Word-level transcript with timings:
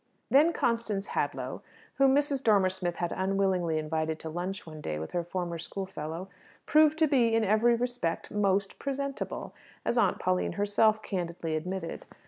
Then 0.31 0.51
Constance 0.51 1.09
Hadlow, 1.09 1.61
whom 1.99 2.15
Mrs. 2.15 2.43
Dormer 2.43 2.71
Smith 2.71 2.95
had 2.95 3.11
unwillingly 3.11 3.77
invited 3.77 4.17
to 4.21 4.29
lunch 4.31 4.65
one 4.65 4.81
day 4.81 4.97
with 4.97 5.11
her 5.11 5.23
former 5.23 5.59
schoolfellow, 5.59 6.27
proved 6.65 6.97
to 6.97 7.07
be 7.07 7.35
in 7.35 7.43
every 7.43 7.75
respect 7.75 8.31
"most 8.31 8.79
presentable," 8.79 9.53
as 9.85 9.99
Aunt 9.99 10.17
Pauline 10.17 10.53
herself 10.53 11.03
candidly 11.03 11.55
admitted. 11.55 12.07